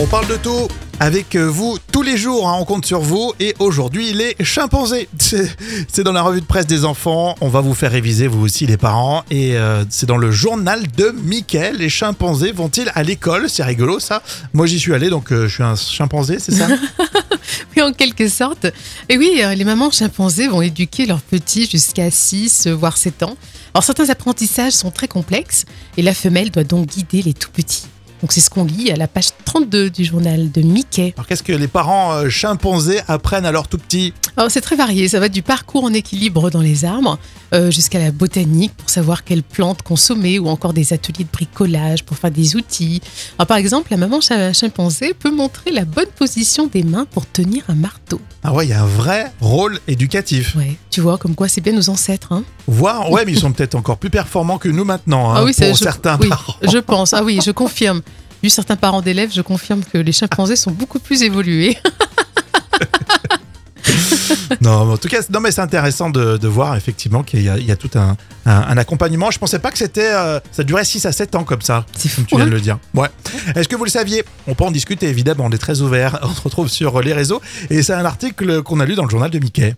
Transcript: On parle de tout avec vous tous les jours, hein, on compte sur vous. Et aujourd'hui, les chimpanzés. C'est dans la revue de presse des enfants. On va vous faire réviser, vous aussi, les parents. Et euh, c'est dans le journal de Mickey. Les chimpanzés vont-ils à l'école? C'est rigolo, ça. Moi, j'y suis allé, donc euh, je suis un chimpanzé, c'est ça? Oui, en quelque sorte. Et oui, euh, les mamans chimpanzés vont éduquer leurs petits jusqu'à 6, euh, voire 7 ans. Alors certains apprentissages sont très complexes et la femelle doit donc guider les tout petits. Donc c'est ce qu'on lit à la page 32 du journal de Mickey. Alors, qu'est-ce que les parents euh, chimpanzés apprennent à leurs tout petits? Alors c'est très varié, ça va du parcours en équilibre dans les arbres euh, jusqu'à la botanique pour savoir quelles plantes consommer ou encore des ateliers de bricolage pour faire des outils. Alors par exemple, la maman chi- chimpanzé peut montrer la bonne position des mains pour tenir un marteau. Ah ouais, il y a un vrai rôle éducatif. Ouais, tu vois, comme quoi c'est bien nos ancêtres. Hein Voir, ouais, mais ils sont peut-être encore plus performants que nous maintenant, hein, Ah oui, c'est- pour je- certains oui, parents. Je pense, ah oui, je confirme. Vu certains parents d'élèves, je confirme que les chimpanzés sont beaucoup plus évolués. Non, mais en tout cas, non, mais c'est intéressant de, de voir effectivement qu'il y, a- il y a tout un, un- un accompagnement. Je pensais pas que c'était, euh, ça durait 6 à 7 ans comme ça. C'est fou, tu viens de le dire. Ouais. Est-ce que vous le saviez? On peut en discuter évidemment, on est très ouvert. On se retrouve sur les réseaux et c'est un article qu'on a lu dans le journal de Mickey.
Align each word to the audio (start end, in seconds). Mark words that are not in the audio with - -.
On 0.00 0.06
parle 0.06 0.28
de 0.28 0.36
tout 0.36 0.68
avec 1.00 1.36
vous 1.36 1.76
tous 1.92 2.02
les 2.02 2.16
jours, 2.16 2.48
hein, 2.48 2.56
on 2.60 2.64
compte 2.64 2.86
sur 2.86 3.00
vous. 3.00 3.32
Et 3.40 3.54
aujourd'hui, 3.58 4.12
les 4.12 4.36
chimpanzés. 4.40 5.08
C'est 5.18 6.04
dans 6.04 6.12
la 6.12 6.22
revue 6.22 6.40
de 6.40 6.46
presse 6.46 6.66
des 6.66 6.84
enfants. 6.84 7.34
On 7.40 7.48
va 7.48 7.60
vous 7.60 7.74
faire 7.74 7.90
réviser, 7.90 8.28
vous 8.28 8.44
aussi, 8.44 8.66
les 8.66 8.76
parents. 8.76 9.24
Et 9.30 9.56
euh, 9.56 9.84
c'est 9.88 10.06
dans 10.06 10.16
le 10.16 10.30
journal 10.30 10.86
de 10.96 11.10
Mickey. 11.24 11.72
Les 11.72 11.88
chimpanzés 11.88 12.52
vont-ils 12.52 12.90
à 12.94 13.02
l'école? 13.02 13.50
C'est 13.50 13.64
rigolo, 13.64 13.98
ça. 13.98 14.22
Moi, 14.52 14.66
j'y 14.66 14.78
suis 14.78 14.94
allé, 14.94 15.10
donc 15.10 15.32
euh, 15.32 15.48
je 15.48 15.54
suis 15.54 15.62
un 15.64 15.74
chimpanzé, 15.74 16.38
c'est 16.38 16.52
ça? 16.52 16.68
Oui, 17.76 17.82
en 17.82 17.92
quelque 17.92 18.28
sorte. 18.28 18.66
Et 19.08 19.16
oui, 19.16 19.40
euh, 19.42 19.54
les 19.54 19.64
mamans 19.64 19.90
chimpanzés 19.90 20.48
vont 20.48 20.62
éduquer 20.62 21.06
leurs 21.06 21.20
petits 21.20 21.68
jusqu'à 21.68 22.10
6, 22.10 22.66
euh, 22.66 22.74
voire 22.74 22.96
7 22.96 23.22
ans. 23.22 23.36
Alors 23.74 23.84
certains 23.84 24.10
apprentissages 24.10 24.72
sont 24.72 24.90
très 24.90 25.08
complexes 25.08 25.64
et 25.96 26.02
la 26.02 26.14
femelle 26.14 26.50
doit 26.50 26.64
donc 26.64 26.86
guider 26.86 27.22
les 27.22 27.34
tout 27.34 27.50
petits. 27.50 27.86
Donc 28.20 28.32
c'est 28.32 28.40
ce 28.40 28.50
qu'on 28.50 28.64
lit 28.64 28.90
à 28.90 28.96
la 28.96 29.06
page 29.06 29.28
32 29.44 29.90
du 29.90 30.04
journal 30.04 30.50
de 30.50 30.62
Mickey. 30.62 31.14
Alors, 31.16 31.26
qu'est-ce 31.26 31.42
que 31.42 31.52
les 31.52 31.68
parents 31.68 32.12
euh, 32.12 32.28
chimpanzés 32.28 33.00
apprennent 33.06 33.46
à 33.46 33.52
leurs 33.52 33.68
tout 33.68 33.78
petits? 33.78 34.12
Alors 34.38 34.52
c'est 34.52 34.60
très 34.60 34.76
varié, 34.76 35.08
ça 35.08 35.18
va 35.18 35.28
du 35.28 35.42
parcours 35.42 35.82
en 35.82 35.92
équilibre 35.92 36.48
dans 36.48 36.60
les 36.60 36.84
arbres 36.84 37.18
euh, 37.54 37.72
jusqu'à 37.72 37.98
la 37.98 38.12
botanique 38.12 38.72
pour 38.76 38.88
savoir 38.88 39.24
quelles 39.24 39.42
plantes 39.42 39.82
consommer 39.82 40.38
ou 40.38 40.46
encore 40.48 40.72
des 40.72 40.92
ateliers 40.92 41.24
de 41.24 41.28
bricolage 41.32 42.04
pour 42.04 42.16
faire 42.16 42.30
des 42.30 42.54
outils. 42.54 43.00
Alors 43.36 43.48
par 43.48 43.56
exemple, 43.56 43.88
la 43.90 43.96
maman 43.96 44.20
chi- 44.20 44.54
chimpanzé 44.54 45.12
peut 45.12 45.32
montrer 45.32 45.72
la 45.72 45.84
bonne 45.84 46.06
position 46.16 46.68
des 46.68 46.84
mains 46.84 47.04
pour 47.04 47.26
tenir 47.28 47.64
un 47.68 47.74
marteau. 47.74 48.20
Ah 48.44 48.52
ouais, 48.52 48.64
il 48.66 48.70
y 48.70 48.72
a 48.74 48.80
un 48.80 48.86
vrai 48.86 49.32
rôle 49.40 49.80
éducatif. 49.88 50.54
Ouais, 50.54 50.76
tu 50.88 51.00
vois, 51.00 51.18
comme 51.18 51.34
quoi 51.34 51.48
c'est 51.48 51.60
bien 51.60 51.72
nos 51.72 51.90
ancêtres. 51.90 52.30
Hein 52.32 52.44
Voir, 52.68 53.10
ouais, 53.10 53.24
mais 53.26 53.32
ils 53.32 53.40
sont 53.40 53.50
peut-être 53.50 53.74
encore 53.74 53.98
plus 53.98 54.10
performants 54.10 54.58
que 54.58 54.68
nous 54.68 54.84
maintenant, 54.84 55.30
hein, 55.32 55.38
Ah 55.38 55.44
oui, 55.44 55.52
c'est- 55.52 55.66
pour 55.70 55.76
je- 55.78 55.82
certains 55.82 56.16
oui, 56.20 56.28
parents. 56.28 56.54
Je 56.62 56.78
pense, 56.78 57.12
ah 57.12 57.24
oui, 57.24 57.40
je 57.44 57.50
confirme. 57.50 58.02
Vu 58.40 58.50
certains 58.50 58.76
parents 58.76 59.02
d'élèves, 59.02 59.32
je 59.34 59.42
confirme 59.42 59.82
que 59.82 59.98
les 59.98 60.12
chimpanzés 60.12 60.54
sont 60.54 60.70
beaucoup 60.70 61.00
plus 61.00 61.24
évolués. 61.24 61.76
Non, 64.60 64.84
mais 64.86 64.92
en 64.94 64.96
tout 64.98 65.08
cas, 65.08 65.20
non, 65.30 65.40
mais 65.40 65.50
c'est 65.52 65.60
intéressant 65.60 66.10
de, 66.10 66.36
de 66.36 66.48
voir 66.48 66.76
effectivement 66.76 67.22
qu'il 67.22 67.42
y, 67.42 67.48
a- 67.48 67.58
il 67.58 67.64
y 67.66 67.70
a 67.70 67.76
tout 67.76 67.90
un, 67.96 68.16
un- 68.46 68.52
un 68.68 68.76
accompagnement. 68.76 69.30
Je 69.30 69.38
pensais 69.38 69.58
pas 69.58 69.70
que 69.70 69.78
c'était, 69.78 70.12
euh, 70.12 70.40
ça 70.52 70.64
durait 70.64 70.84
6 70.84 71.06
à 71.06 71.12
7 71.12 71.34
ans 71.34 71.44
comme 71.44 71.62
ça. 71.62 71.84
C'est 71.96 72.08
fou, 72.08 72.22
tu 72.26 72.36
viens 72.36 72.46
de 72.46 72.50
le 72.50 72.60
dire. 72.60 72.78
Ouais. 72.94 73.08
Est-ce 73.54 73.68
que 73.68 73.76
vous 73.76 73.84
le 73.84 73.90
saviez? 73.90 74.24
On 74.46 74.54
peut 74.54 74.64
en 74.64 74.70
discuter 74.70 75.06
évidemment, 75.08 75.44
on 75.46 75.50
est 75.50 75.58
très 75.58 75.80
ouvert. 75.80 76.18
On 76.28 76.30
se 76.34 76.40
retrouve 76.40 76.68
sur 76.68 77.00
les 77.02 77.12
réseaux 77.12 77.40
et 77.70 77.82
c'est 77.82 77.92
un 77.94 78.04
article 78.04 78.62
qu'on 78.62 78.80
a 78.80 78.84
lu 78.86 78.94
dans 78.94 79.04
le 79.04 79.10
journal 79.10 79.30
de 79.30 79.38
Mickey. 79.38 79.74